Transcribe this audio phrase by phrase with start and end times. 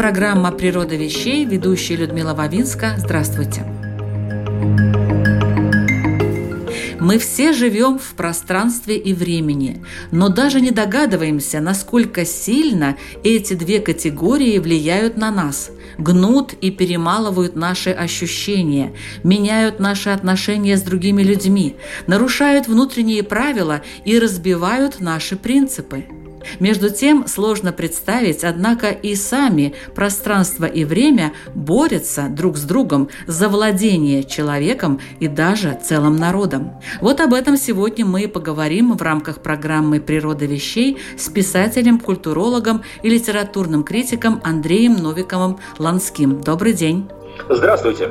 [0.00, 2.94] Программа «Природа вещей», ведущая Людмила Вавинска.
[2.96, 3.66] Здравствуйте.
[6.98, 13.78] Мы все живем в пространстве и времени, но даже не догадываемся, насколько сильно эти две
[13.80, 21.76] категории влияют на нас, гнут и перемалывают наши ощущения, меняют наши отношения с другими людьми,
[22.06, 26.06] нарушают внутренние правила и разбивают наши принципы.
[26.58, 33.48] Между тем, сложно представить, однако и сами пространство и время борются друг с другом за
[33.48, 36.72] владение человеком и даже целым народом.
[37.00, 42.82] Вот об этом сегодня мы и поговорим в рамках программы «Природа вещей» с писателем, культурологом
[43.02, 46.40] и литературным критиком Андреем Новиковым Ланским.
[46.40, 47.08] Добрый день!
[47.48, 48.08] Здравствуйте!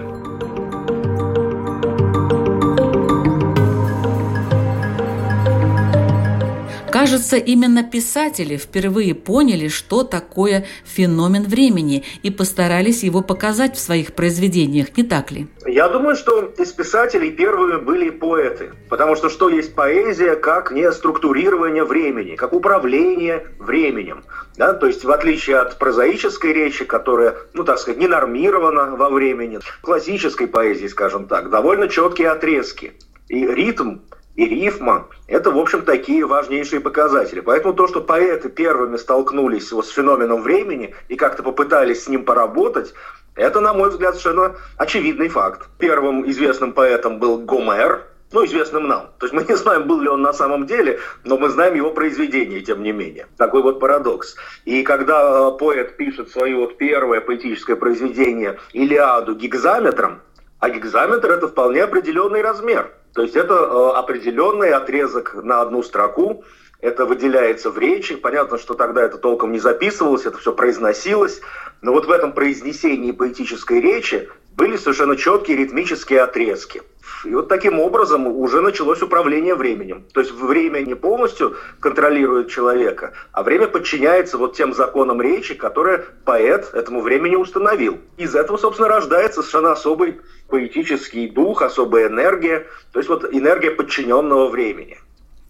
[7.10, 14.14] Кажется, именно писатели впервые поняли, что такое феномен времени, и постарались его показать в своих
[14.14, 15.48] произведениях, не так ли?
[15.66, 18.74] Я думаю, что из писателей первыми были поэты.
[18.90, 24.24] Потому что что есть поэзия, как не структурирование времени, как управление временем.
[24.56, 24.74] Да?
[24.74, 29.58] То есть в отличие от прозаической речи, которая, ну так сказать, не нормирована во времени,
[29.82, 32.94] классической поэзии, скажем так, довольно четкие отрезки.
[33.30, 33.98] И ритм
[34.40, 37.42] и рифма– это, в общем, такие важнейшие показатели.
[37.42, 42.24] Поэтому то, что поэты первыми столкнулись вот с феноменом времени и как-то попытались с ним
[42.24, 42.94] поработать,
[43.36, 45.68] это, на мой взгляд, совершенно очевидный факт.
[45.78, 49.10] Первым известным поэтом был Гомер, ну, известным нам.
[49.20, 51.92] То есть мы не знаем, был ли он на самом деле, но мы знаем его
[51.92, 53.28] произведение, тем не менее.
[53.36, 54.38] Такой вот парадокс.
[54.64, 60.22] И когда э, поэт пишет свое вот первое поэтическое произведение «Илиаду» гигзаметром,
[60.60, 66.44] а гигзаметр– это вполне определенный размер– то есть это э, определенный отрезок на одну строку,
[66.82, 68.16] это выделяется в речи.
[68.16, 71.42] Понятно, что тогда это толком не записывалось, это все произносилось.
[71.82, 76.82] Но вот в этом произнесении поэтической речи были совершенно четкие ритмические отрезки.
[77.26, 80.06] И вот таким образом уже началось управление временем.
[80.14, 86.06] То есть время не полностью контролирует человека, а время подчиняется вот тем законам речи, которые
[86.24, 88.00] поэт этому времени установил.
[88.18, 94.50] Из этого, собственно, рождается совершенно особый поэтический дух, особая энергия, то есть вот энергия подчиненного
[94.50, 94.98] времени.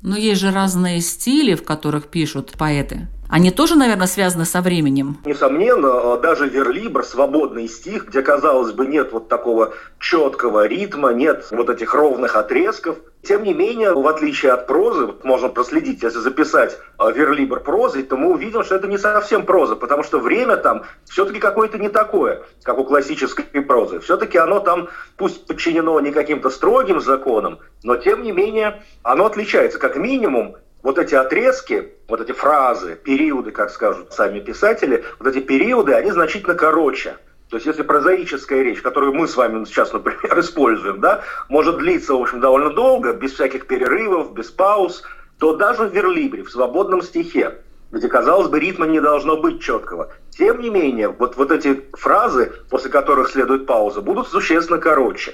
[0.01, 3.07] Но есть же разные стили, в которых пишут поэты.
[3.29, 5.17] Они тоже, наверное, связаны со временем?
[5.23, 11.69] Несомненно, даже верлибр, свободный стих, где, казалось бы, нет вот такого четкого ритма, нет вот
[11.69, 12.97] этих ровных отрезков.
[13.21, 18.17] Тем не менее, в отличие от прозы, можно проследить, если записать э, верлибр прозой, то
[18.17, 22.41] мы увидим, что это не совсем проза, потому что время там все-таки какое-то не такое,
[22.63, 23.99] как у классической прозы.
[23.99, 29.77] Все-таки оно там, пусть подчинено не каким-то строгим законам, но тем не менее оно отличается
[29.77, 35.39] как минимум вот эти отрезки, вот эти фразы, периоды, как скажут сами писатели, вот эти
[35.39, 37.17] периоды, они значительно короче.
[37.49, 42.13] То есть если прозаическая речь, которую мы с вами сейчас, например, используем, да, может длиться,
[42.13, 45.03] в общем, довольно долго, без всяких перерывов, без пауз,
[45.39, 47.55] то даже в верлибре, в свободном стихе,
[47.91, 50.11] где, казалось бы, ритма не должно быть четкого.
[50.29, 55.33] Тем не менее, вот, вот эти фразы, после которых следует пауза, будут существенно короче.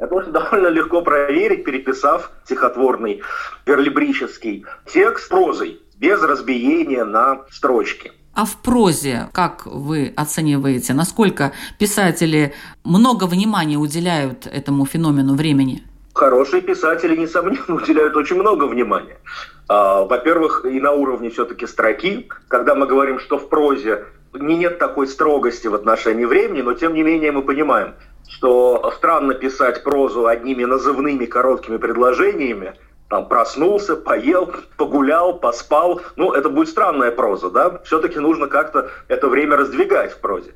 [0.00, 3.22] Это можно довольно легко проверить, переписав стихотворный
[3.66, 8.12] верлибрический текст прозой, без разбиения на строчки.
[8.32, 15.82] А в прозе, как вы оцениваете, насколько писатели много внимания уделяют этому феномену времени?
[16.14, 19.18] Хорошие писатели, несомненно, уделяют очень много внимания.
[19.68, 24.78] А, во-первых, и на уровне все-таки строки, когда мы говорим, что в прозе не нет
[24.78, 27.94] такой строгости в отношении времени, но тем не менее мы понимаем,
[28.28, 32.74] что странно писать прозу одними назывными короткими предложениями,
[33.10, 36.00] там проснулся, поел, погулял, поспал.
[36.14, 37.80] Ну, это будет странная проза, да?
[37.84, 40.54] Все-таки нужно как-то это время раздвигать в прозе.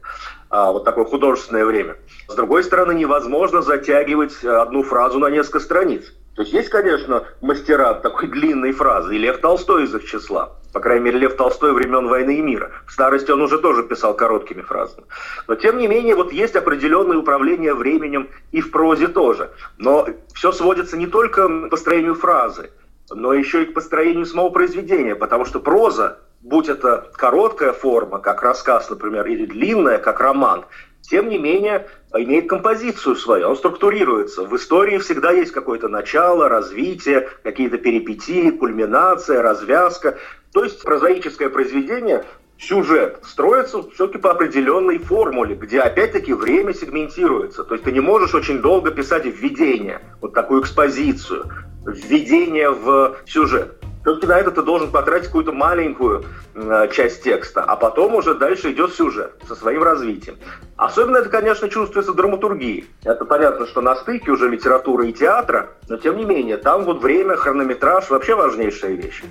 [0.50, 1.96] А, вот такое художественное время.
[2.28, 6.12] С другой стороны, невозможно затягивать одну фразу на несколько страниц.
[6.36, 10.52] То есть есть, конечно, мастера такой длинной фразы, и Лев Толстой из их числа.
[10.74, 12.72] По крайней мере, Лев Толстой времен войны и мира.
[12.84, 15.06] В старости он уже тоже писал короткими фразами.
[15.46, 19.52] Но, тем не менее, вот есть определенное управление временем и в прозе тоже.
[19.78, 22.72] Но все сводится не только к построению фразы,
[23.08, 28.42] но еще и к построению самого произведения, потому что проза будь это короткая форма, как
[28.42, 30.64] рассказ, например, или длинная, как роман,
[31.08, 34.44] тем не менее имеет композицию свою, он структурируется.
[34.44, 40.18] В истории всегда есть какое-то начало, развитие, какие-то перипетии, кульминация, развязка.
[40.52, 42.24] То есть прозаическое произведение
[42.58, 47.64] сюжет строится все-таки по определенной формуле, где опять-таки время сегментируется.
[47.64, 51.50] То есть ты не можешь очень долго писать введение, вот такую экспозицию,
[51.84, 53.76] введение в сюжет.
[54.04, 58.72] Все-таки на это ты должен потратить какую-то маленькую э, часть текста, а потом уже дальше
[58.72, 60.36] идет сюжет со своим развитием.
[60.76, 62.84] Особенно это, конечно, чувствуется в драматургии.
[63.02, 67.00] Это понятно, что на стыке уже литературы и театра, но тем не менее, там вот
[67.00, 69.22] время, хронометраж вообще важнейшая вещь.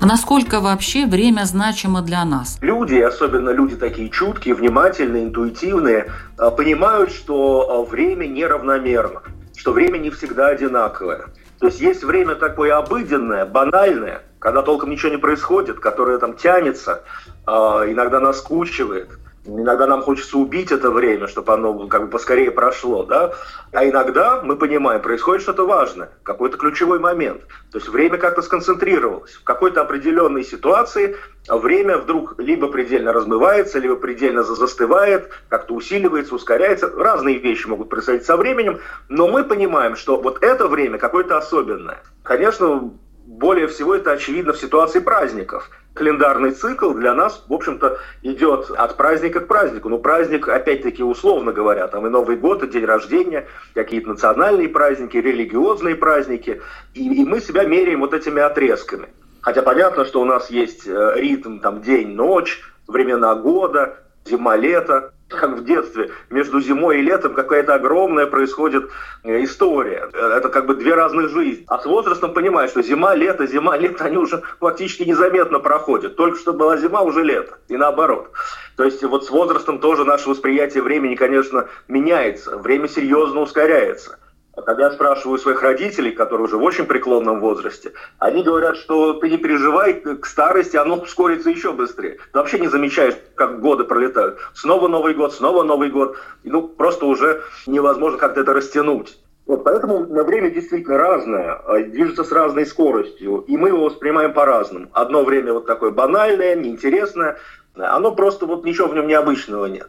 [0.00, 2.58] Насколько вообще время значимо для нас?
[2.60, 9.22] Люди, особенно люди такие чуткие, внимательные, интуитивные, а, понимают, что а, время неравномерно,
[9.56, 11.26] что время не всегда одинаковое.
[11.58, 17.02] То есть есть время такое обыденное, банальное, когда толком ничего не происходит, которое там тянется,
[17.46, 19.10] а, иногда наскучивает–
[19.48, 23.32] Иногда нам хочется убить это время, чтобы оно как бы поскорее прошло, да?
[23.72, 27.40] А иногда мы понимаем, происходит что-то важное, какой-то ключевой момент.
[27.72, 29.32] То есть время как-то сконцентрировалось.
[29.32, 31.16] В какой-то определенной ситуации
[31.48, 36.92] время вдруг либо предельно размывается, либо предельно застывает, как-то усиливается, ускоряется.
[36.94, 42.02] Разные вещи могут происходить со временем, но мы понимаем, что вот это время какое-то особенное.
[42.22, 42.90] Конечно,
[43.38, 48.96] более всего это очевидно в ситуации праздников– календарный цикл для нас, в общем-то, идет от
[48.96, 49.88] праздника к празднику.
[49.88, 55.16] Ну, праздник, опять-таки, условно говоря, там и Новый год, и день рождения, какие-то национальные праздники,
[55.16, 56.62] религиозные праздники.
[56.94, 59.08] И, и мы себя меряем вот этими отрезками.
[59.40, 65.64] Хотя понятно, что у нас есть э, ритм, там, день-ночь, времена года, зима-лето как в
[65.64, 68.90] детстве, между зимой и летом какая-то огромная происходит
[69.24, 70.08] э, история.
[70.12, 71.64] Это как бы две разных жизни.
[71.68, 76.16] А с возрастом понимаешь, что зима, лето, зима, лето, они уже фактически незаметно проходят.
[76.16, 77.58] Только что была зима, уже лето.
[77.68, 78.32] И наоборот.
[78.76, 82.56] То есть вот с возрастом тоже наше восприятие времени, конечно, меняется.
[82.56, 84.18] Время серьезно ускоряется.
[84.58, 89.12] А когда я спрашиваю своих родителей, которые уже в очень преклонном возрасте, они говорят, что
[89.12, 92.18] ты не переживай, к старости оно ускорится еще быстрее.
[92.32, 94.40] Ты вообще не замечаешь, как годы пролетают.
[94.54, 96.16] Снова Новый год, снова Новый год.
[96.42, 99.16] И, ну, просто уже невозможно как-то это растянуть.
[99.46, 104.32] Вот поэтому на время действительно разное, а движется с разной скоростью, и мы его воспринимаем
[104.32, 104.88] по-разному.
[104.92, 107.38] Одно время вот такое банальное, неинтересное,
[107.76, 109.88] оно просто вот ничего в нем необычного нет.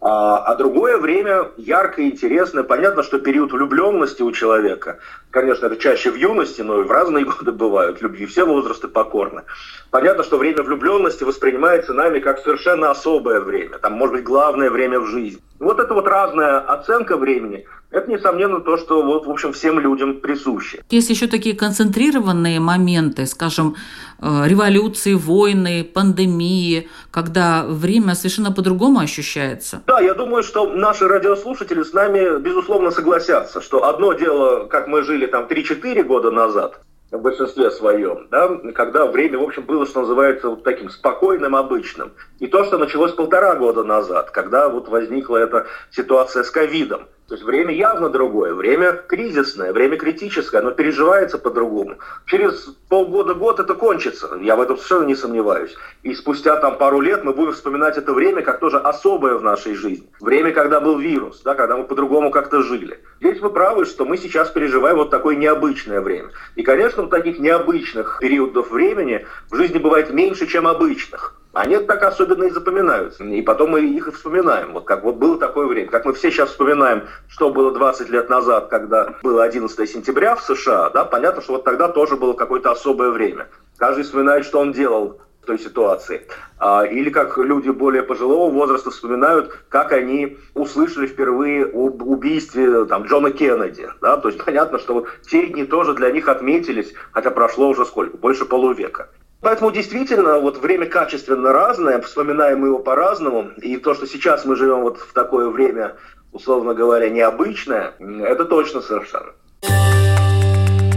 [0.00, 2.62] А, а другое время яркое, интересное.
[2.62, 4.98] Понятно, что период влюбленности у человека,
[5.30, 8.02] конечно, это чаще в юности, но и в разные годы бывают.
[8.02, 9.42] Любви все возрасты покорны.
[9.90, 13.78] Понятно, что время влюбленности воспринимается нами как совершенно особое время.
[13.78, 15.40] Там, может быть, главное время в жизни.
[15.58, 17.64] Вот это вот разная оценка времени,
[17.94, 20.82] это, несомненно, то, что, вот, в общем, всем людям присуще.
[20.90, 23.76] Есть еще такие концентрированные моменты, скажем,
[24.20, 29.82] э, революции, войны, пандемии, когда время совершенно по-другому ощущается.
[29.86, 35.02] Да, я думаю, что наши радиослушатели с нами, безусловно, согласятся, что одно дело, как мы
[35.02, 36.80] жили там 3-4 года назад,
[37.12, 42.12] в большинстве своем, да, когда время, в общем, было, что называется, вот таким спокойным, обычным.
[42.40, 47.06] И то, что началось полтора года назад, когда вот возникла эта ситуация с ковидом.
[47.26, 51.96] То есть время явно другое, время кризисное, время критическое, оно переживается по-другому.
[52.26, 55.74] Через полгода-год это кончится, я в этом совершенно не сомневаюсь.
[56.02, 59.74] И спустя там пару лет мы будем вспоминать это время как тоже особое в нашей
[59.74, 60.06] жизни.
[60.20, 63.00] Время, когда был вирус, да, когда мы по-другому как-то жили.
[63.20, 66.28] Здесь вы правы, что мы сейчас переживаем вот такое необычное время.
[66.56, 71.40] И, конечно, в таких необычных периодов времени в жизни бывает меньше, чем обычных.
[71.54, 73.24] Они так особенно и запоминаются.
[73.24, 74.72] И потом мы их и вспоминаем.
[74.72, 75.88] Вот как вот было такое время.
[75.88, 80.42] Как мы все сейчас вспоминаем, что было 20 лет назад, когда было 11 сентября в
[80.42, 83.46] США, да, понятно, что вот тогда тоже было какое-то особое время.
[83.76, 86.26] Каждый вспоминает, что он делал в той ситуации.
[86.58, 93.04] А, или как люди более пожилого возраста вспоминают, как они услышали впервые об убийстве там,
[93.04, 93.88] Джона Кеннеди.
[94.00, 94.16] Да?
[94.16, 98.16] То есть понятно, что вот те дни тоже для них отметились, хотя прошло уже сколько?
[98.16, 99.08] Больше полувека.
[99.44, 103.50] Поэтому действительно вот время качественно разное, вспоминаем мы его по-разному.
[103.60, 105.96] И то, что сейчас мы живем вот в такое время,
[106.32, 109.32] условно говоря, необычное, это точно совершенно.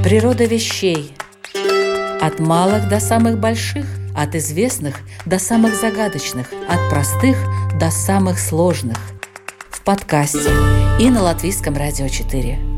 [0.01, 1.13] Природа вещей.
[2.21, 3.85] От малых до самых больших,
[4.15, 7.35] от известных до самых загадочных, от простых
[7.77, 8.97] до самых сложных.
[9.69, 10.51] В подкасте
[10.99, 12.76] и на Латвийском радио 4.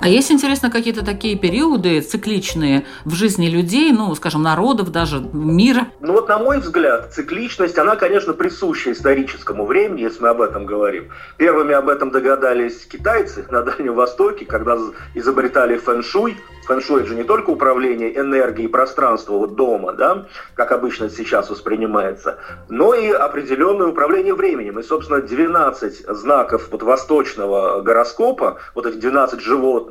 [0.00, 5.88] А есть, интересно, какие-то такие периоды цикличные в жизни людей, ну, скажем, народов, даже мира?
[6.00, 10.64] Ну вот, на мой взгляд, цикличность, она, конечно, присуща историческому времени, если мы об этом
[10.64, 11.10] говорим.
[11.36, 14.78] Первыми об этом догадались китайцы на Дальнем Востоке, когда
[15.14, 16.38] изобретали фэн-шуй.
[16.66, 22.38] Фэн-шуй– же не только управление энергией и пространством вот дома, да, как обычно сейчас воспринимается,
[22.68, 24.78] но и определенное управление временем.
[24.78, 29.89] И, собственно, 12 знаков вот восточного гороскопа, вот эти 12 животных,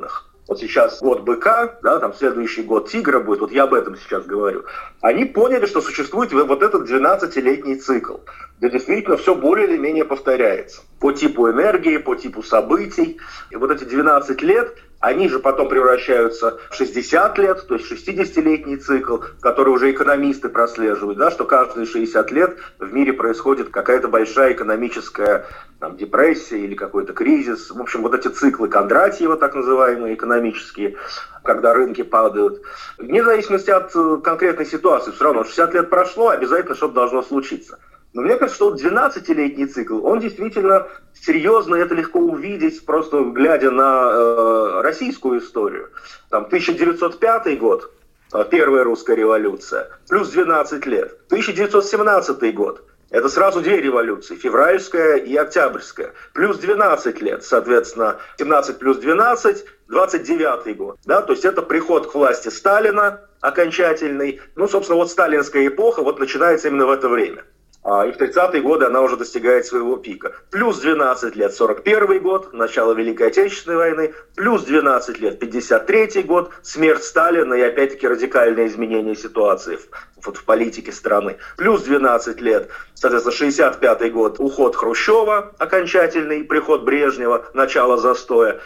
[0.50, 4.26] вот сейчас год быка, да, там следующий год тигра будет, вот я об этом сейчас
[4.26, 4.64] говорю,
[5.00, 8.16] они поняли, что существует вот этот 12-летний цикл,
[8.58, 10.82] где действительно все более или менее повторяется.
[10.98, 13.20] По типу энергии, по типу событий.
[13.50, 18.76] И вот эти 12 лет они же потом превращаются в 60 лет, то есть 60-летний
[18.76, 24.52] цикл, который уже экономисты прослеживают, да, что каждые 60 лет в мире происходит какая-то большая
[24.52, 25.46] экономическая
[25.78, 27.70] там, депрессия или какой-то кризис.
[27.70, 30.96] В общем, вот эти циклы Кондратьева, так называемые экономические,
[31.42, 32.60] когда рынки падают.
[32.98, 37.78] Вне зависимости от э, конкретной ситуации, все равно 60 лет прошло, обязательно что-то должно случиться.
[38.12, 44.10] Но мне кажется, что 12-летний цикл, он действительно серьезно, это легко увидеть, просто глядя на
[44.12, 45.90] э, российскую историю.
[46.28, 47.92] Там 1905 год,
[48.32, 51.18] э, первая русская революция, плюс 12 лет.
[51.28, 56.12] 1917 год, это сразу две революции, февральская и октябрьская.
[56.32, 60.98] Плюс 12 лет, соответственно, 17 плюс 12, 29 год.
[61.04, 61.20] Да?
[61.20, 64.40] То есть это приход к власти Сталина окончательный.
[64.54, 67.44] Ну, собственно, вот сталинская эпоха вот начинается именно в это время.
[67.82, 70.34] А, и в 30-е годы она уже достигает своего пика.
[70.50, 77.02] Плюс 12 лет 41 год, начало Великой Отечественной войны, плюс 12 лет 53 год, смерть
[77.02, 79.88] Сталина и опять-таки радикальное изменение ситуации в,
[80.24, 81.38] вот в политике страны.
[81.56, 88.60] Плюс 12 лет, соответственно, 65 год, уход Хрущева окончательный, приход Брежнева, начало застоя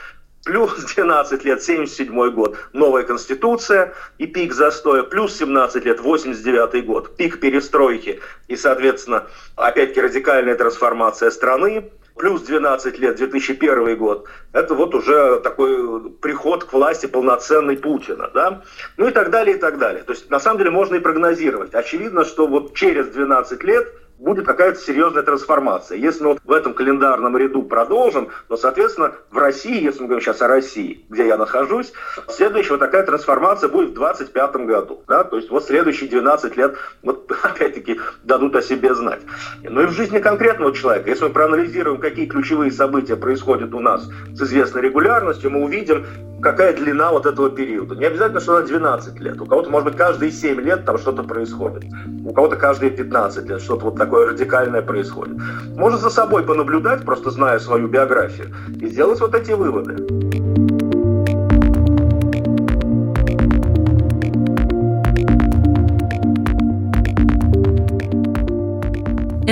[0.45, 7.17] плюс 12 лет, 77 год, новая конституция и пик застоя, плюс 17 лет, 89 год,
[7.17, 14.95] пик перестройки и, соответственно, опять-таки радикальная трансформация страны, плюс 12 лет, 2001 год, это вот
[14.95, 18.63] уже такой приход к власти полноценный Путина, да,
[18.97, 20.03] ну и так далее, и так далее.
[20.05, 21.75] То есть, на самом деле, можно и прогнозировать.
[21.75, 23.93] Очевидно, что вот через 12 лет–
[24.25, 25.99] будет какая-то серьезная трансформация.
[25.99, 30.25] Если мы вот в этом календарном ряду продолжим, то, соответственно, в России, если мы говорим
[30.25, 31.93] сейчас о России, где я нахожусь,
[32.29, 35.03] следующая вот такая трансформация будет в 2025 году.
[35.07, 35.25] Да?
[35.25, 39.21] То есть вот следующие 12 лет, вот опять-таки, дадут о себе знать.
[39.63, 44.09] Но и в жизни конкретного человека, если мы проанализируем, какие ключевые события происходят у нас
[44.35, 46.07] с известной регулярностью, мы увидим,
[46.45, 47.95] какая длина вот этого периода.
[47.95, 49.41] Не обязательно, что она 12 лет.
[49.41, 51.85] У кого-то, может быть, каждые 7 лет там что-то происходит.
[52.25, 55.37] У кого-то каждые 15 лет что-то вот такое радикальное происходит.
[55.77, 60.44] Можно за собой понаблюдать, просто зная свою биографию, и сделать вот эти выводы.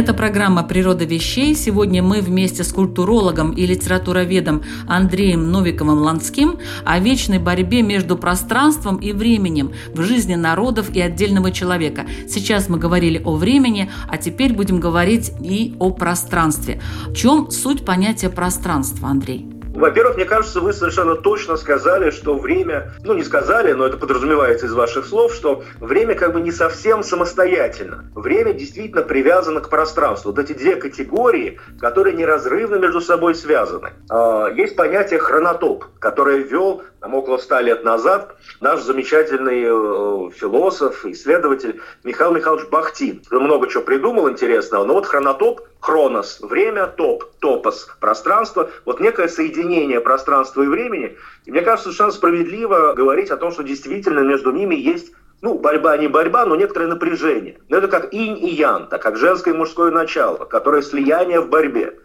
[0.02, 1.54] Это программа «Природа вещей».
[1.54, 9.12] Сегодня мы вместе с культурологом и литературоведом Андреем Новиковым-Ланским о вечной борьбе между пространством и
[9.12, 12.04] временем в жизни народов и отдельного человека.
[12.28, 16.82] Сейчас мы говорили о времени, а теперь будем говорить и о пространстве.
[17.06, 19.51] В чем суть понятия пространства, Андрей?
[19.74, 24.66] Во-первых, мне кажется, вы совершенно точно сказали, что время, ну не сказали, но это подразумевается
[24.66, 28.10] из ваших слов, что время как бы не совсем самостоятельно.
[28.14, 30.30] Время действительно привязано к пространству.
[30.30, 33.92] Вот эти две категории, которые неразрывно между собой связаны.
[34.10, 41.04] А, есть понятие хронотоп, которое ввел там, около ста лет назад наш замечательный э, философ,
[41.04, 43.22] исследователь Михаил Михайлович Бахтин.
[43.32, 49.26] Он много чего придумал интересного, но вот хронотоп хронос– время, топ, топос– пространство, вот некое
[49.26, 51.16] соединение пространства и времени.
[51.44, 55.96] И мне кажется, совершенно справедливо говорить о том, что действительно между ними есть ну, борьба
[55.96, 57.58] не борьба, но некоторое напряжение.
[57.68, 61.48] Но это как инь и ян, так как женское и мужское начало, которое слияние в
[61.48, 61.98] борьбе.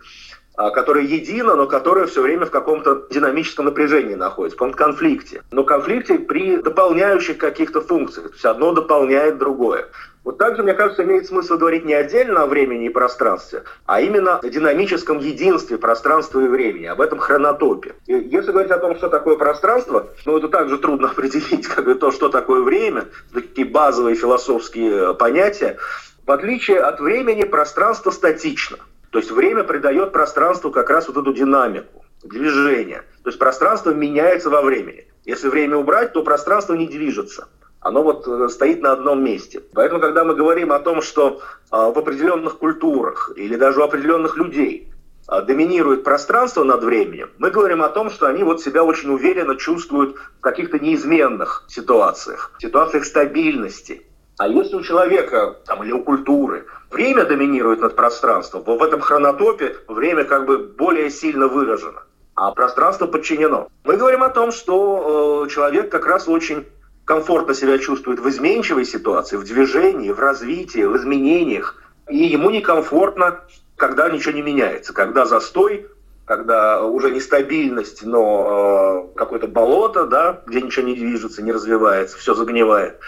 [0.58, 5.44] А, которое едино, но которое все время в каком-то динамическом напряжении находится, в каком-то конфликте.
[5.52, 8.30] Но конфликте при дополняющих каких-то функциях.
[8.30, 9.88] То есть одно дополняет другое.
[10.24, 14.40] Вот также, мне кажется, имеет смысл говорить не отдельно о времени и пространстве, а именно
[14.40, 17.94] о динамическом единстве пространства и времени, об этом хронотопе.
[18.08, 21.94] И если говорить о том, что такое пространство, ну это также трудно определить, как и
[21.94, 25.78] то, что такое время, такие базовые философские понятия.
[26.26, 28.80] В отличие от времени, пространство статично.
[29.18, 33.02] То есть время придает пространству как раз вот эту динамику, движение.
[33.24, 35.08] То есть пространство меняется во времени.
[35.26, 37.48] Если время убрать, то пространство не движется.
[37.80, 39.64] Оно вот э, стоит на одном месте.
[39.74, 44.38] Поэтому, когда мы говорим о том, что а, в определенных культурах или даже у определенных
[44.38, 44.94] людей
[45.26, 49.56] а, доминирует пространство над временем, мы говорим о том, что они вот себя очень уверенно
[49.56, 54.04] чувствуют в каких-то неизменных ситуациях, ситуациях стабильности.
[54.38, 59.78] А если у человека там, или у культуры время доминирует над пространством, в этом хронотопе
[59.88, 62.04] время как бы более сильно выражено,
[62.36, 63.68] а пространство подчинено.
[63.84, 66.66] Мы говорим о том, что э, человек как раз очень
[67.06, 73.42] комфортно себя чувствует в изменчивой ситуации, в движении, в развитии, в изменениях, и ему некомфортно,
[73.76, 75.88] когда ничего не меняется, когда застой,
[76.26, 82.34] когда уже нестабильность, но э, какое-то болото, да, где ничего не движется, не развивается, все
[82.34, 83.00] загнивает.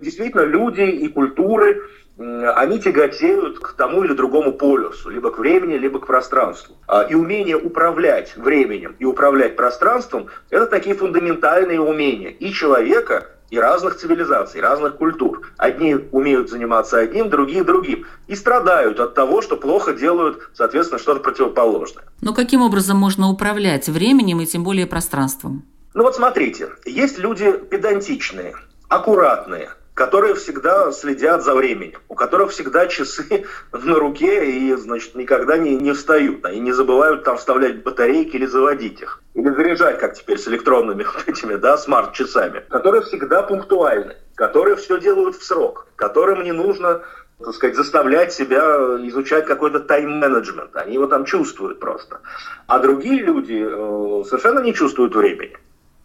[0.00, 1.82] Действительно, люди и культуры,
[2.18, 6.76] они тяготеют к тому или другому полюсу, либо к времени, либо к пространству.
[6.86, 13.58] А, и умение управлять временем и управлять пространством– это такие фундаментальные умения и человека, и
[13.58, 15.48] разных цивилизаций, разных культур.
[15.56, 18.04] Одни умеют заниматься одним, другие другим.
[18.26, 22.04] И страдают от того, что плохо делают, соответственно, что-то противоположное.
[22.20, 25.64] Но каким образом можно управлять временем и тем более пространством?
[25.94, 28.54] Ну вот смотрите, есть люди педантичные,
[28.88, 35.58] аккуратные, которые всегда следят за временем, у которых всегда часы на руке и, значит, никогда
[35.58, 36.44] не, не встают.
[36.44, 39.20] Они не забывают там вставлять батарейки или заводить их.
[39.34, 42.62] Или заряжать, как теперь с электронными этими, да, смарт-часами.
[42.68, 47.02] Которые всегда пунктуальны, которые все делают в срок, которым не нужно
[47.40, 48.60] так сказать, заставлять себя
[49.08, 50.74] изучать какой-то тайм-менеджмент.
[50.74, 52.20] Они его там чувствуют просто.
[52.66, 55.56] А другие люди э, совершенно не чувствуют времени.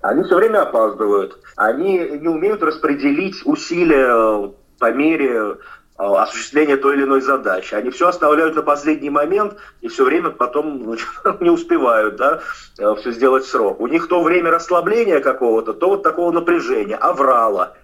[0.04, 1.40] Они все время опаздывают.
[1.56, 5.56] Они не умеют распределить усилия э, по мере э,
[5.98, 7.74] осуществления той или иной задачи.
[7.74, 10.98] Они все оставляют на последний момент и все время потом
[11.40, 12.42] не успевают да,
[12.78, 13.80] э, все сделать в срок.
[13.80, 17.78] У них то время расслабления какого-то, то вот такого напряжения, аврала.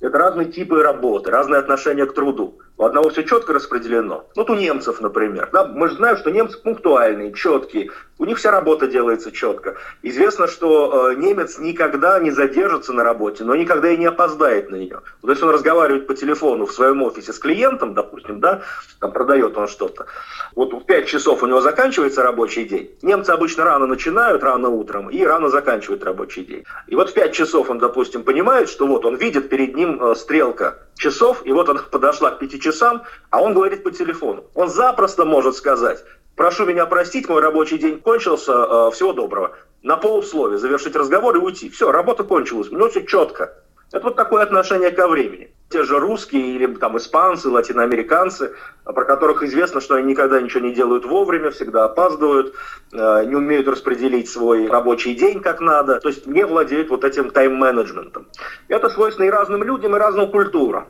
[0.00, 2.58] Это разные типы работы, разные отношения к труду.
[2.84, 4.26] Одного все четко распределено.
[4.36, 5.48] Вот у немцев, например.
[5.52, 7.90] Да, мы же знаем, что немцы пунктуальные, четкие.
[8.18, 9.76] У них вся работа делается четко.
[10.02, 14.76] Известно, что э, немец никогда не задержится на работе, но никогда и не опоздает на
[14.76, 15.00] нее.
[15.22, 18.62] Вот если он разговаривает по телефону в своем офисе с клиентом, допустим, да,
[19.00, 20.06] там продает он что-то,
[20.54, 22.90] вот в 5 часов у него заканчивается рабочий день.
[23.02, 26.64] Немцы обычно рано начинают, рано утром, и рано заканчивают рабочий день.
[26.86, 30.14] И вот в 5 часов он, допустим, понимает, что вот он видит перед ним э,
[30.14, 34.44] стрелка часов, и вот она подошла к пяти часам, а он говорит по телефону.
[34.54, 36.04] Он запросто может сказать,
[36.36, 39.56] прошу меня простить, мой рабочий день кончился, э, всего доброго.
[39.82, 41.68] На полусловие завершить разговор и уйти.
[41.68, 43.63] Все, работа кончилась, у него все четко.
[43.94, 45.50] Это вот такое отношение ко времени.
[45.70, 48.52] Те же русские или там испанцы, латиноамериканцы,
[48.84, 52.54] про которых известно, что они никогда ничего не делают вовремя, всегда опаздывают,
[52.92, 57.30] э, не умеют распределить свой рабочий день как надо, то есть не владеют вот этим
[57.30, 58.26] тайм-менеджментом.
[58.66, 60.88] Это свойственно и разным людям, и разным культурам.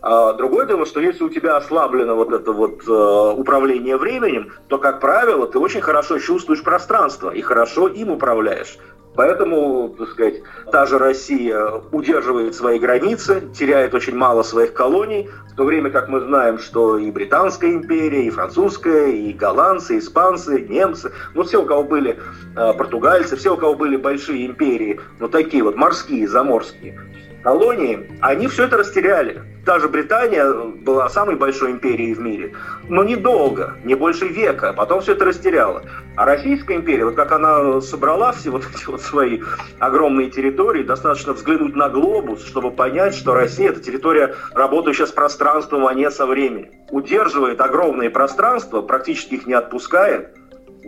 [0.00, 4.78] А другое дело, что если у тебя ослаблено вот это вот э, управление временем, то,
[4.78, 8.78] как правило, ты очень хорошо чувствуешь пространство и хорошо им управляешь.
[9.18, 15.56] Поэтому, так сказать, та же Россия удерживает свои границы, теряет очень мало своих колоний, в
[15.56, 21.10] то время как мы знаем, что и Британская империя, и Французская, и голландцы, испанцы, немцы,
[21.34, 22.16] ну все, у кого были
[22.54, 26.96] э, португальцы, все, у кого были большие империи, ну такие вот морские, заморские,
[27.42, 29.42] колонии, они все это растеряли.
[29.68, 32.54] Та же Британия была самой большой империей в мире,
[32.88, 35.82] но недолго, не больше века, потом все это растеряла.
[36.16, 39.42] А Российская империя, вот как она собрала все вот эти вот свои
[39.78, 45.86] огромные территории, достаточно взглянуть на глобус, чтобы понять, что Россия– это территория, работающая с пространством,
[45.86, 46.70] а не со временем.
[46.90, 50.34] Удерживает огромные пространства, практически их не отпускает,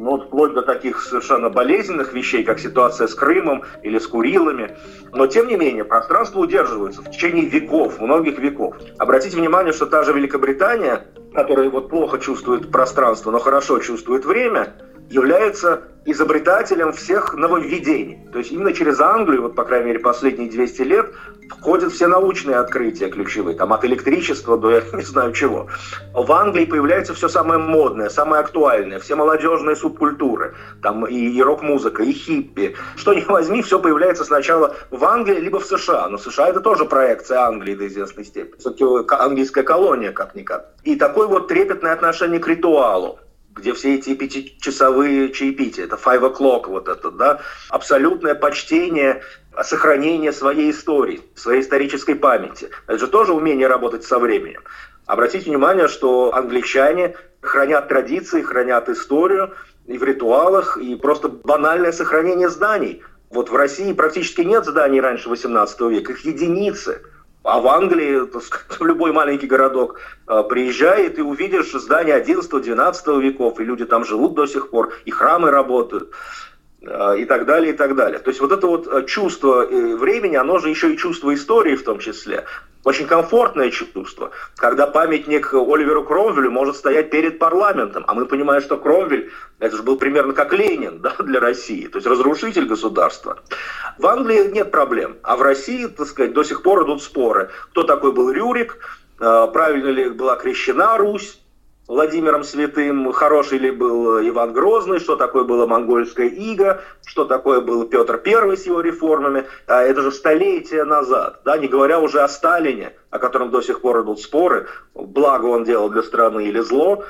[0.01, 4.75] ну, вот вплоть до таких совершенно болезненных вещей, как ситуация с Крымом или с Курилами.
[5.13, 8.77] Но, тем не менее, пространство удерживается в течение веков, многих веков.
[8.97, 14.73] Обратите внимание, что та же Великобритания, которая вот плохо чувствует пространство, но хорошо чувствует время,
[15.11, 18.19] является изобретателем всех нововведений.
[18.33, 21.15] То есть именно через Англию, вот по крайней мере последние 200 лет,
[21.51, 25.67] входят все научные открытия ключевые, там от электричества до я не знаю чего.
[26.15, 32.03] В Англии появляется все самое модное, самое актуальное, все молодежные субкультуры, там и, и рок-музыка,
[32.03, 32.77] и хиппи.
[32.97, 36.09] Что ни возьми, все появляется сначала в Англии, либо в США.
[36.09, 38.59] Но США это тоже проекция Англии до известной степени.
[38.59, 40.71] Все-таки английская колония, как-никак.
[40.85, 43.19] И такое вот трепетное отношение к ритуалу
[43.55, 49.23] где все эти пятичасовые чаепития, это five o'clock вот это, да, абсолютное почтение,
[49.63, 52.71] сохранение своей истории, своей исторической памяти.
[52.87, 54.63] Это же тоже умение работать со временем.
[55.07, 59.55] Обратите внимание, что англичане хранят традиции, хранят историю
[59.87, 63.03] и в ритуалах, и просто банальное сохранение зданий.
[63.31, 67.03] Вот в России практически нет зданий раньше 18 века, их единицы–
[67.43, 73.21] А в Англии, так сказать, в любой маленький городок э, приезжает и увидишь здания 11-12
[73.21, 76.11] веков, и люди там живут до сих пор, и храмы работают
[76.83, 78.19] э, и так далее, и так далее.
[78.19, 81.99] То есть вот это вот чувство времени, оно же еще и чувство истории в том
[81.99, 82.45] числе
[82.85, 88.77] очень комфортное чувство, когда памятник Оливеру Кромвелю может стоять перед парламентом, а мы понимаем, что
[88.77, 93.39] Кромвель, это же был примерно как Ленин да, для России, то есть разрушитель государства.
[94.01, 97.51] В Англии нет проблем, а в России, так сказать, до сих пор идут споры.
[97.73, 98.79] Кто такой был Рюрик,
[99.21, 101.39] э, правильно ли была крещена Русь,
[101.87, 107.85] Владимиром Святым, хороший ли был Иван Грозный, что такое было монгольская ига, что такое был
[107.89, 109.45] Петр I с его реформами.
[109.67, 113.83] А это же столетия назад, да, не говоря уже о Сталине, о котором до сих
[113.83, 117.05] пор идут споры, благо он делал для страны или зло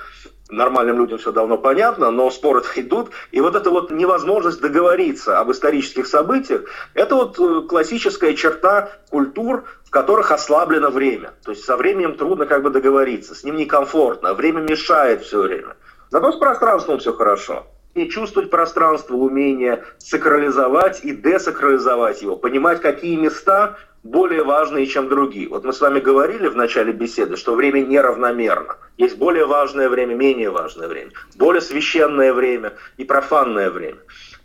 [0.51, 3.11] нормальным людям все давно понятно, но споры идут.
[3.33, 6.63] И вот эта вот невозможность договориться об исторических событиях,
[6.95, 11.33] это вот э, классическая черта культур, в которых ослаблено время.
[11.45, 15.77] То есть со временем трудно как бы договориться, с ним некомфортно, время мешает все время.
[16.11, 17.67] Зато с пространством все хорошо.
[17.95, 25.49] И чувствовать пространство, умение сакрализовать и десакрализовать его, понимать, какие места более важные, чем другие.
[25.49, 28.77] Вот мы с вами говорили в начале беседы, что время неравномерно.
[28.97, 33.99] Есть более важное время, менее важное время, более священное время и профанное время.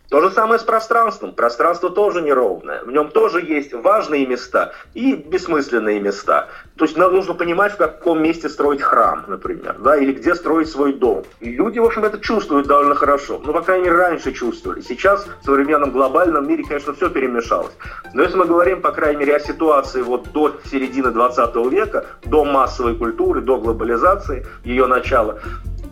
[0.08, 1.32] То же самое с пространством.
[1.32, 2.82] Пространство тоже неровное.
[2.84, 6.48] В нем тоже есть важные места и бессмысленные места.
[6.76, 10.68] То есть нам нужно понимать, в каком месте строить храм, например, да, или где строить
[10.68, 11.24] свой дом.
[11.40, 13.40] И люди, в общем, это чувствуют довольно хорошо.
[13.44, 14.80] Ну, по крайней мере, раньше чувствовали.
[14.80, 17.72] Сейчас в современном глобальном мире, конечно, все перемешалось.
[18.14, 22.44] Но если мы говорим, по крайней мере, о ситуации вот до середины 20 века, до
[22.44, 25.40] массовой культуры, до глобализации, ее начала,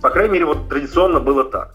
[0.00, 1.74] по крайней мере, вот традиционно было так.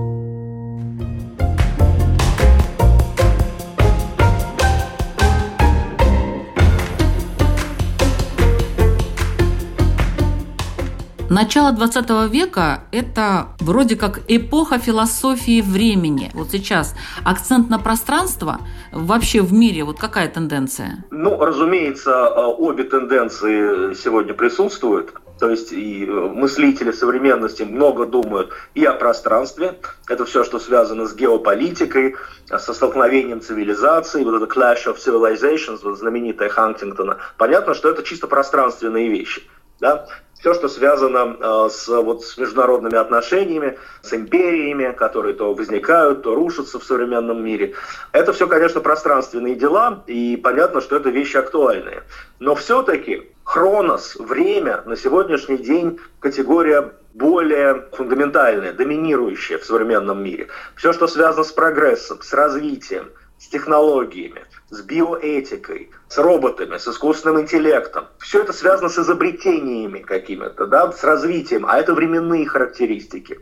[11.31, 16.29] Начало 20 века– это вроде как эпоха философии времени.
[16.33, 18.59] Вот сейчас акцент на пространство
[18.91, 21.05] вообще в мире, вот какая тенденция?
[21.09, 25.13] Ну, разумеется, э, обе тенденции сегодня присутствуют.
[25.39, 29.75] То есть и э, мыслители современности много думают и о пространстве.
[30.09, 32.17] Это все, что связано с геополитикой,
[32.49, 37.19] со столкновением цивилизаций, вот это Clash of Civilizations, вот знаменитая Хантингтона.
[37.37, 39.43] Понятно, что это чисто пространственные вещи.
[39.81, 40.07] Да?
[40.41, 46.33] все, что связано э, с, вот, с международными отношениями, с империями, которые то возникают, то
[46.33, 47.75] рушатся в современном мире.
[48.11, 52.03] Это все, конечно, пространственные дела, и понятно, что это вещи актуальные.
[52.39, 60.47] Но все-таки хронос, время на сегодняшний день категория более фундаментальная, доминирующая в современном мире.
[60.75, 67.41] Все, что связано с прогрессом, с развитием, с технологиями, с биоэтикой, с роботами, с искусственным
[67.41, 68.07] интеллектом.
[68.19, 73.39] Все это связано с изобретениями какими-то, да, с развитием, а это временные характеристики.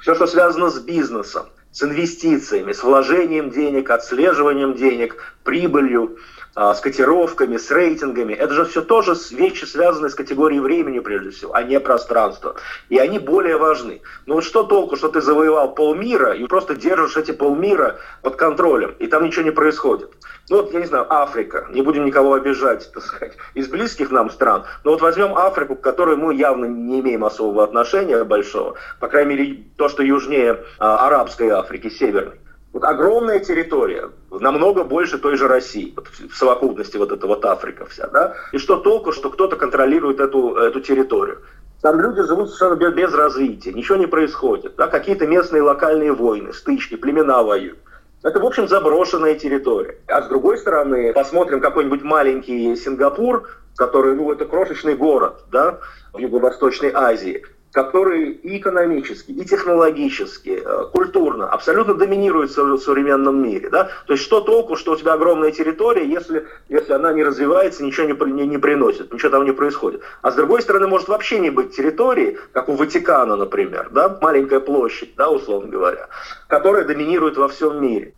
[0.00, 6.18] Все, что связано с бизнесом, с инвестициями, с вложением денег, отслеживанием денег, прибылью,
[6.54, 8.34] с котировками, с рейтингами.
[8.34, 12.56] Это же все тоже вещи, связанные с категорией времени, прежде всего, а не пространства.
[12.88, 14.02] И они более важны.
[14.26, 18.94] Но вот что толку, что ты завоевал полмира и просто держишь эти полмира под контролем,
[18.98, 20.10] и там ничего не происходит.
[20.50, 24.28] Ну вот, я не знаю, Африка, не будем никого обижать, так сказать, из близких нам
[24.28, 29.08] стран, но вот возьмем Африку, к которой мы явно не имеем особого отношения большого, по
[29.08, 32.41] крайней мере, то, что южнее а, арабской Африки, северной.
[32.72, 37.84] Вот огромная территория, намного больше той же России, вот в совокупности вот эта вот Африка
[37.86, 38.34] вся, да?
[38.52, 41.42] И что толку, что кто-то контролирует эту, эту территорию?
[41.82, 44.86] Там люди живут совершенно без, развития, ничего не происходит, да?
[44.86, 47.78] Какие-то местные локальные войны, стычки, племена воюют.
[48.22, 49.98] Это, в общем, заброшенная территория.
[50.06, 55.78] А с другой стороны, посмотрим какой-нибудь маленький Сингапур, который, ну, это крошечный город, да,
[56.12, 63.70] в Юго-Восточной Азии который и экономически, и технологически, э, культурно абсолютно доминирует в современном мире.
[63.70, 63.88] Да?
[64.06, 68.06] То есть что толку, что у тебя огромная территория, если, если она не развивается, ничего
[68.06, 70.02] не, не, не приносит, ничего там не происходит.
[70.20, 74.18] А с другой стороны, может вообще не быть территории, как у Ватикана, например, да?
[74.20, 76.08] маленькая площадь, да, условно говоря,
[76.48, 78.14] которая доминирует во всем мире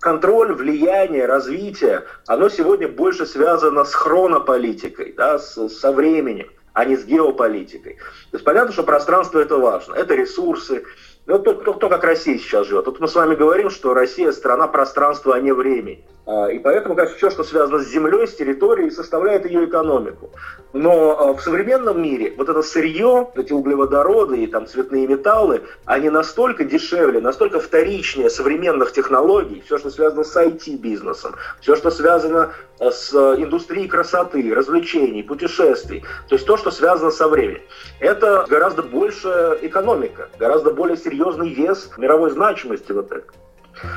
[0.00, 6.96] контроль, влияние, развитие, оно сегодня больше связано с хронополитикой, да, с, со временем а не
[6.96, 7.94] с геополитикой.
[7.94, 10.84] То есть понятно, что пространство это важно, это ресурсы.
[11.26, 12.84] Ну, кто, кто, кто как Россия сейчас живет.
[12.84, 16.04] Тут мы с вами говорим, что Россия страна пространства, а не времени.
[16.26, 20.30] А, и поэтому, конечно, все, что связано с землей, с территорией, составляет ее экономику.
[20.72, 26.08] Но а, в современном мире вот это сырье, эти углеводороды и там цветные металлы, они
[26.08, 32.90] настолько дешевле, настолько вторичнее современных технологий, все, что связано с IT-бизнесом, все, что связано а,
[32.90, 37.60] с индустрией красоты, развлечений, путешествий, то есть то, что связано со временем.
[38.00, 43.43] Это гораздо больше экономика, гораздо более серьезный вес мировой значимости вот этого.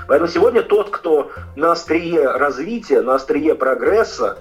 [0.08, 4.38] Поэтому сегодня тот, кто на острие развития, на острие прогресса,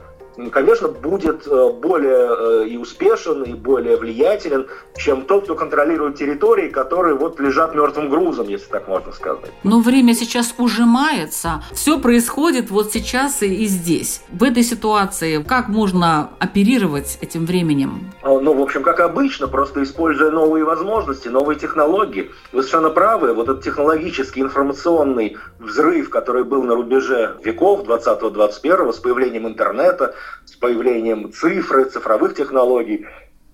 [0.53, 6.69] конечно, будет э, более э, и успешен, и более влиятелен, чем тот, кто контролирует территории,
[6.69, 9.51] которые вот лежат мертвым грузом, если так можно сказать.
[9.65, 11.63] Но время сейчас ужимается.
[11.73, 14.23] Все происходит вот сейчас и, и здесь.
[14.31, 18.13] В этой ситуации как можно оперировать этим временем?
[18.23, 22.31] А, ну, в общем, как обычно, просто используя новые возможности, новые технологии.
[22.53, 28.99] Вы совершенно правы, вот этот технологический информационный взрыв, который был на рубеже веков 20-21 с
[28.99, 33.07] появлением интернета, с появлением цифры, цифровых технологий,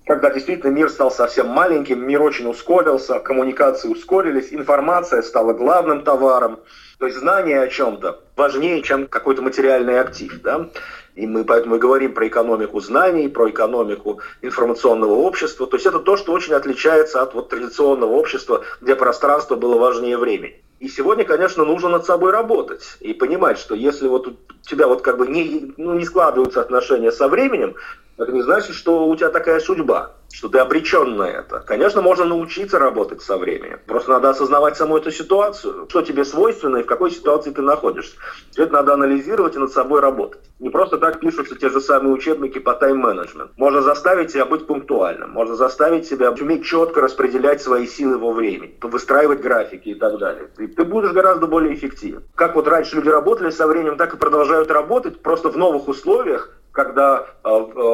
[0.05, 6.59] когда действительно мир стал совсем маленьким, мир очень ускорился, коммуникации ускорились, информация стала главным товаром,
[6.99, 10.41] то есть знание о чем-то важнее, чем какой-то материальный актив.
[10.41, 10.69] Да?
[11.15, 15.67] И мы поэтому и говорим про экономику знаний, про экономику информационного общества.
[15.67, 20.17] То есть это то, что очень отличается от вот традиционного общества, где пространство было важнее
[20.17, 20.61] времени.
[20.83, 25.01] И сегодня, конечно, нужно над собой работать и понимать, что если вот у тебя вот
[25.01, 27.75] как бы не, ну, не складываются отношения со временем,
[28.17, 31.59] это не значит, что у тебя такая судьба, что ты обречен на это.
[31.59, 33.79] Конечно, можно научиться работать со временем.
[33.87, 38.15] Просто надо осознавать саму эту ситуацию, что тебе свойственно и в какой ситуации ты находишься.
[38.51, 40.41] Все это надо анализировать и над собой работать.
[40.59, 43.53] Не просто так пишутся те же самые учебники по тайм-менеджменту.
[43.57, 48.77] Можно заставить себя быть пунктуальным, можно заставить себя уметь четко распределять свои силы во времени,
[48.81, 50.49] выстраивать графики и так далее.
[50.59, 52.23] И ты будешь гораздо более эффективен.
[52.35, 56.51] Как вот раньше люди работали со временем, так и продолжают работать, просто в новых условиях,
[56.73, 57.51] когда э, э,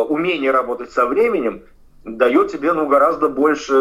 [0.10, 1.62] умение работать со временем
[2.06, 3.74] дает тебе ну, гораздо больше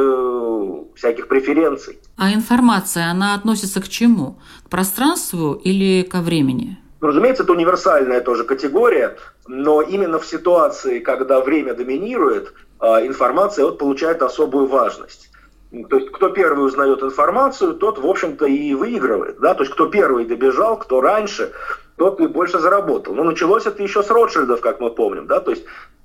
[0.96, 1.98] всяких преференций.
[2.16, 4.38] А информация, она относится к чему?
[4.66, 6.76] К пространству или ко времени?
[7.00, 13.64] Ну, разумеется, это универсальная тоже категория, но именно в ситуации, когда время доминирует, э, информация
[13.64, 15.30] вот получает особую важность.
[15.70, 19.38] То есть, кто первый узнает информацию, тот, в общем-то, и выигрывает.
[19.38, 19.54] Да?
[19.54, 21.52] То есть, кто первый добежал, кто раньше,
[21.96, 23.14] тот и больше заработал.
[23.14, 25.26] Но началось это еще с Ротшильдов, как мы помним.
[25.26, 25.40] Да?
[25.40, 25.64] То есть,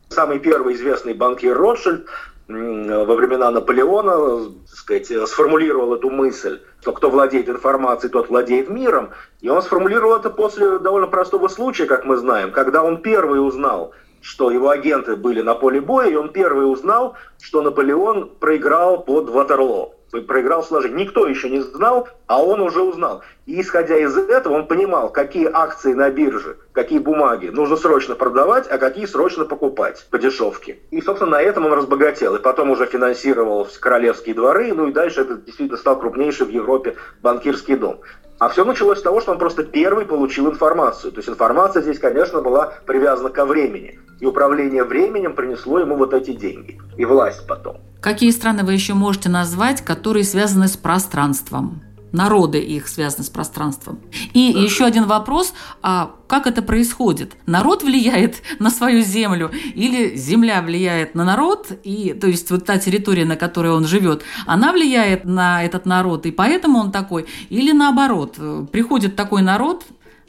[0.09, 2.07] самый первый известный банкир Ротшильд
[2.47, 9.11] во времена Наполеона сказать, сформулировал эту мысль, что кто владеет информацией, тот владеет миром.
[9.39, 13.93] И он сформулировал это после довольно простого случая, как мы знаем, когда он первый узнал,
[14.23, 19.29] что его агенты были на поле боя, и он первый узнал, что Наполеон проиграл под
[19.29, 21.05] Ватерлоо проиграл сложение.
[21.05, 23.23] Никто еще не знал, а он уже узнал.
[23.45, 28.67] И исходя из этого, он понимал, какие акции на бирже, какие бумаги нужно срочно продавать,
[28.69, 30.77] а какие срочно покупать по дешевке.
[30.91, 32.35] И, собственно, на этом он разбогател.
[32.35, 36.95] И потом уже финансировал королевские дворы, ну и дальше это действительно стал крупнейший в Европе
[37.21, 38.01] банкирский дом.
[38.39, 41.11] А все началось с того, что он просто первый получил информацию.
[41.11, 43.99] То есть информация здесь, конечно, была привязана ко времени.
[44.23, 46.79] И управление временем принесло ему вот эти деньги.
[46.95, 47.81] И власть потом.
[47.99, 51.81] Какие страны вы еще можете назвать, которые связаны с пространством?
[52.13, 53.99] Народы их связаны с пространством.
[54.33, 54.59] И да.
[54.61, 57.33] еще один вопрос, а как это происходит?
[57.47, 62.77] Народ влияет на свою землю или земля влияет на народ, и, то есть вот та
[62.77, 67.25] территория, на которой он живет, она влияет на этот народ, и поэтому он такой?
[67.49, 68.37] Или наоборот,
[68.71, 69.83] приходит такой народ,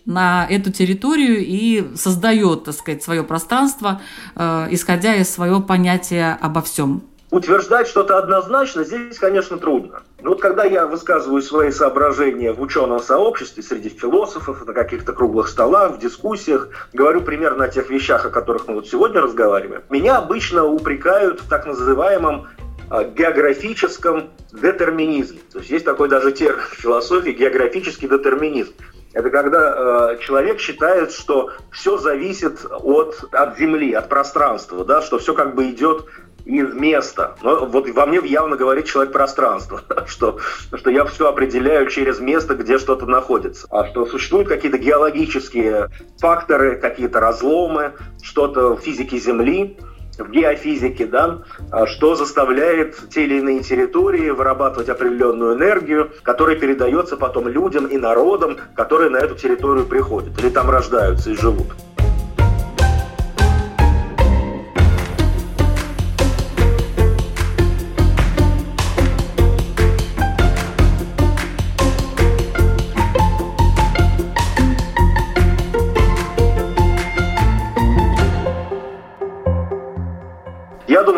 [0.07, 4.01] на эту территорию и создает, так сказать, свое пространство,
[4.35, 7.03] э, исходя из своего понятия обо всем
[7.35, 10.03] утверждать что-то однозначно здесь, конечно, трудно.
[10.23, 15.49] Но вот когда я высказываю свои соображения в ученом сообществе, среди философов, на каких-то круглых
[15.49, 20.19] столах, в дискуссиях, говорю примерно о тех вещах, о которых мы вот сегодня разговариваем, меня
[20.19, 22.47] обычно упрекают в так называемом
[22.89, 25.41] а, географическом детерминизме.
[25.53, 28.73] То есть есть такой даже термин в философии географический детерминизм.
[29.15, 35.19] Это когда э, человек считает, что все зависит от, от Земли, от пространства, да, что
[35.19, 36.07] все как бы идет
[36.45, 37.37] из места.
[37.43, 40.41] Но вот во мне явно говорит человек пространства, что,
[40.75, 43.69] что я все определяю через место, где что-то находится.
[43.71, 49.79] А что существуют какие-то геологические факторы, какие-то разломы, что-то в физике Земли,
[50.19, 57.17] в геофизике, да, а что заставляет те или иные территории вырабатывать определенную энергию, которая передается
[57.17, 61.67] потом людям и народам, которые на эту территорию приходят или там рождаются и живут.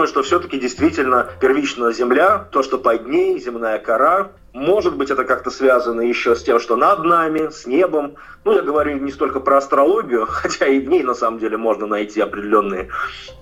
[0.06, 5.24] Думаю, что все-таки действительно первично Земля, то, что под ней, земная кора, может быть, это
[5.24, 8.14] как-то связано еще с тем, что над нами, с небом.
[8.44, 11.86] Ну, я говорю не столько про астрологию, хотя и в ней на самом деле можно
[11.86, 12.88] найти определенные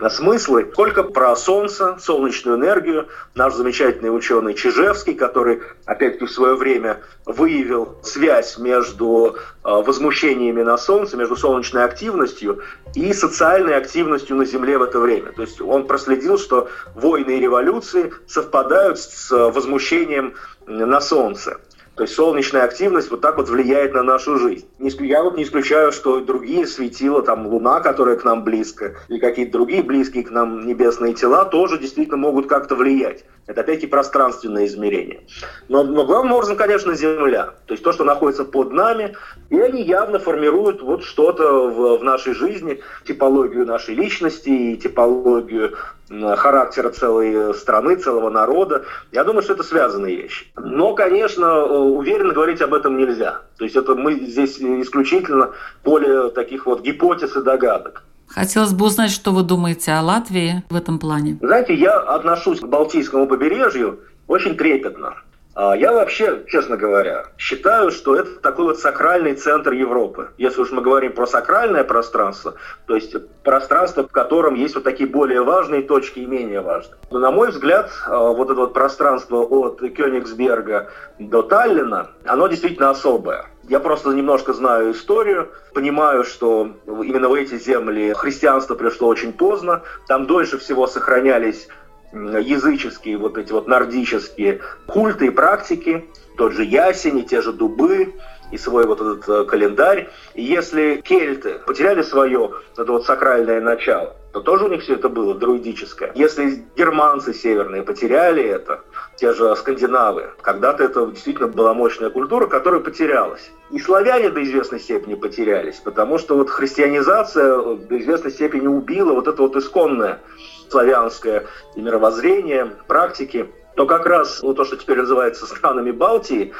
[0.01, 3.07] э, смыслы, сколько про Солнце, солнечную энергию.
[3.35, 11.17] Наш замечательный ученый Чижевский, который, опять-таки, в свое время выявил связь между возмущениями на Солнце,
[11.17, 12.63] между солнечной активностью
[12.95, 15.33] и социальной активностью на Земле в это время.
[15.33, 20.35] То есть он проследил, что войны и революции совпадают с возмущением
[20.67, 21.59] на Солнце.
[21.95, 24.67] То есть солнечная активность вот так вот влияет на нашу жизнь.
[24.81, 29.53] Я вот не исключаю, что другие светила, там Луна, которая к нам близко, или какие-то
[29.53, 33.25] другие близкие к нам небесные тела тоже действительно могут как-то влиять.
[33.47, 35.21] Это опять-таки пространственное измерение.
[35.69, 37.55] Но, но главным образом, конечно, Земля.
[37.67, 39.17] То есть то, что находится под нами,
[39.51, 45.77] и они явно формируют вот что-то в, в нашей жизни, типологию нашей личности и типологию
[46.09, 48.85] характера целой страны, целого народа.
[49.13, 50.47] Я думаю, что это связанные вещи.
[50.57, 53.43] Но, конечно, уверенно говорить об этом нельзя.
[53.59, 55.53] То есть это мы здесь исключительно
[55.83, 58.03] поле таких вот гипотез и догадок.
[58.29, 61.39] Хотелось бы узнать, что вы думаете о Латвии в этом плане.
[61.41, 65.15] Знаете, я отношусь к Балтийскому побережью очень трепетно.
[65.57, 70.31] А, я вообще, честно говоря, считаю, что это такой вот сакральный центр Европы.
[70.37, 72.55] Если уж мы говорим про сакральное пространство,
[72.87, 76.97] то есть пространство, в котором есть вот такие более важные точки и менее важные.
[77.13, 82.91] Но, на мой взгляд, а, вот это вот пространство от Кёнигсберга до Таллина, оно действительно
[82.91, 83.47] особое.
[83.69, 89.83] Я просто немножко знаю историю, понимаю, что именно в эти земли христианство пришло очень поздно,
[90.07, 91.69] там дольше всего сохранялись
[92.13, 96.05] языческие, вот эти вот нордические культы и практики,
[96.37, 98.15] тот же ясень и те же дубы,
[98.51, 100.09] и свой вот этот э, календарь.
[100.35, 105.09] И если кельты потеряли свое это вот сакральное начало, то тоже у них все это
[105.09, 106.13] было друидическое.
[106.15, 108.83] Если германцы северные потеряли это,
[109.17, 113.51] те же скандинавы, когда-то это действительно была мощная культура, которая потерялась.
[113.71, 119.29] И славяне до известной степени потерялись, потому что вот христианизация до известной степени убила вот
[119.29, 120.21] это вот исконное
[120.69, 121.47] славянское
[121.77, 126.53] и мировоззрение, практики, то как раз ну, то, что теперь называется странами Балтии,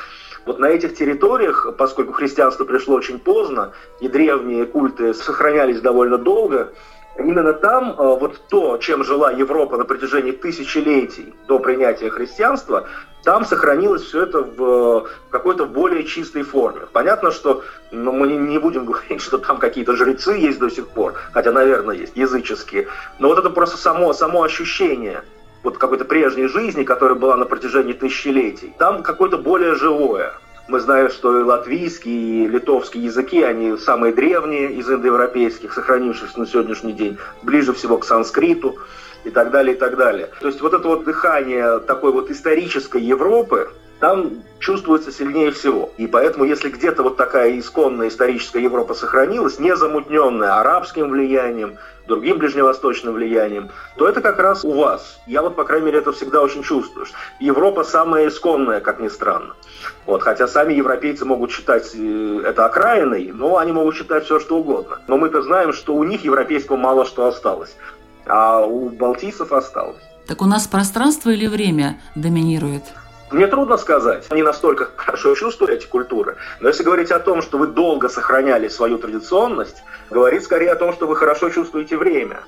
[0.47, 6.73] вот на этих территориях, поскольку христианство пришло очень поздно, и древние культы сохранялись довольно долго,
[7.17, 12.89] Именно там э, вот то, чем жила Европа на протяжении тысячелетий до принятия христианства,
[13.23, 16.83] там сохранилось все это в какой-то более чистой форме.
[16.93, 21.15] Понятно, что ну, мы не будем говорить, что там какие-то жрецы есть до сих пор,
[21.33, 22.89] хотя, наверное, есть языческие.
[23.19, 25.23] Но вот это просто само, само ощущение
[25.63, 30.35] вот какой-то прежней жизни, которая была на протяжении тысячелетий, там какое-то более живое.
[30.67, 36.47] Мы знаем, что и латвийский, и литовский языки, они самые древние из индоевропейских, сохранившихся на
[36.47, 38.79] сегодняшний день, ближе всего к санскриту
[39.25, 40.31] и так далее, и так далее.
[40.41, 43.71] То есть вот это вот дыхание такой вот исторической Европы,
[44.05, 45.91] там чувствуется сильнее всего.
[45.97, 52.37] И поэтому, если где-то вот такая исконная историческая Европа сохранилась, не замутненная арабским влиянием, другим
[52.37, 55.19] ближневосточным влиянием, то это как раз у вас.
[55.27, 57.07] Я вот, по крайней мере, это всегда очень чувствую.
[57.41, 59.55] Европа самая исконная, как ни странно.
[60.05, 64.59] Вот, хотя сами европейцы могут считать э, это окраиной, но они могут считать все, что
[64.59, 64.99] угодно.
[65.09, 67.75] Но мы-то знаем, что у них европейского мало что осталось,
[68.27, 70.03] а у балтийцев осталось.
[70.27, 72.83] Так у нас пространство или время доминирует?
[73.31, 74.27] Мне трудно сказать.
[74.31, 76.37] Они настолько хорошо чувствуют эти культуры.
[76.61, 80.93] Но если говорить о том, что вы долго сохраняли свою традиционность, говорит скорее о том,
[80.93, 82.41] что вы хорошо чувствуете время.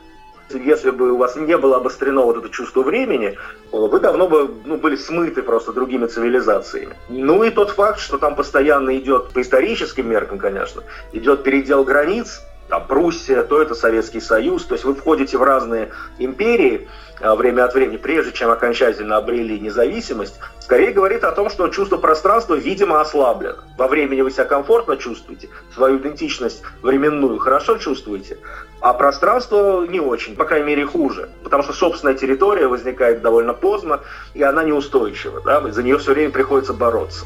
[0.50, 3.36] Если бы у вас не было обострено вот это чувство времени,
[3.72, 6.94] вы давно бы ну, были смыты просто другими цивилизациями.
[7.08, 12.42] Ну и тот факт, что там постоянно идет, по историческим меркам, конечно, идет передел границ,
[12.68, 16.88] там Пруссия, то это Советский Союз, то есть вы входите в разные империи
[17.20, 21.96] а, время от времени, прежде чем окончательно обрели независимость, скорее говорит о том, что чувство
[21.96, 23.58] пространства, видимо, ослаблено.
[23.78, 28.38] Во времени вы себя комфортно чувствуете, свою идентичность временную хорошо чувствуете,
[28.80, 34.00] а пространство не очень, по крайней мере, хуже, потому что собственная территория возникает довольно поздно,
[34.34, 37.24] и она неустойчива, да, за нее все время приходится бороться.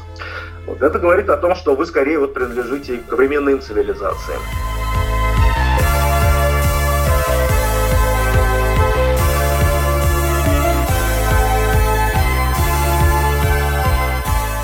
[0.67, 4.41] Вот это говорит о том, что вы скорее вот принадлежите к временным цивилизациям.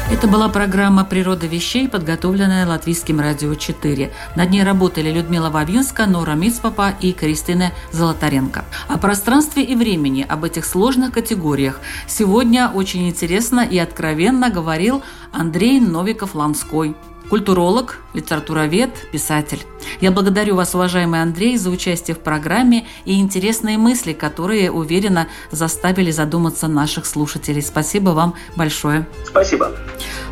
[0.10, 4.10] Это была программа «Природа вещей», подготовленная Латвийским радио 4.
[4.38, 8.64] Над ней работали Людмила Вавинска, Нора Мицпапа и Кристина Золотаренко.
[8.88, 15.04] О пространстве и времени, об этих сложных категориях сегодня очень интересно и откровенно говорил
[15.34, 16.96] Андрей Новиков-Ланской.
[17.30, 19.64] Культуролог, литературовед, писатель.
[20.02, 26.12] Я благодарю вас, уважаемый Андрей, за участие в программе и интересные мысли, которые, уверенно, заставили
[26.12, 27.62] задуматься наших слушателей.
[27.62, 29.08] Спасибо вам большое.
[29.26, 29.72] Спасибо.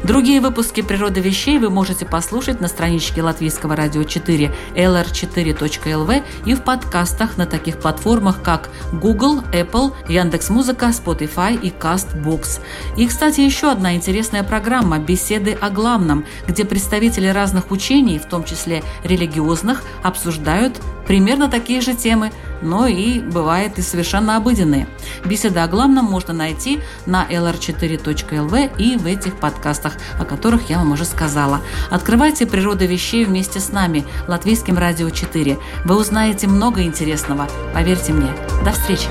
[0.06, 6.62] Другие выпуски «Природы вещей» вы можете послушать на страничке Латвийского радио 4 lr4.lv и в
[6.62, 12.60] подкастах на таких платформах, как Google, Apple, Яндекс.Музыка, Spotify и CastBox.
[12.98, 18.44] И, кстати, еще одна интересная программа «Беседы о главном», где представители разных учений, в том
[18.44, 22.32] числе религиозных, обсуждают примерно такие же темы,
[22.66, 24.88] но и бывает и совершенно обыденные.
[25.24, 30.92] Беседы о главном можно найти на lr4.lv и в этих подкастах, о которых я вам
[30.92, 31.62] уже сказала.
[31.90, 35.58] Открывайте природу вещей вместе с нами, Латвийским радио 4.
[35.86, 38.32] Вы узнаете много интересного, поверьте мне.
[38.64, 39.08] До встречи!